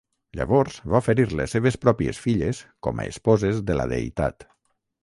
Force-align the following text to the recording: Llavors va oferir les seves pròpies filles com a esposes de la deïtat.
Llavors 0.37 0.79
va 0.93 1.01
oferir 1.03 1.25
les 1.41 1.53
seves 1.57 1.77
pròpies 1.85 2.23
filles 2.27 2.65
com 2.89 3.05
a 3.05 3.09
esposes 3.13 3.65
de 3.71 3.79
la 3.83 3.89
deïtat. 3.95 4.53